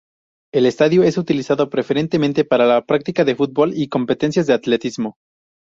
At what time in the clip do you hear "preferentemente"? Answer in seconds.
1.69-2.43